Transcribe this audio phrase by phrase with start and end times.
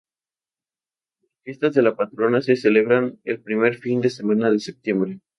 [1.21, 5.19] Las fiestas de la patrona se celebran el primer fin de semana de Septiembre.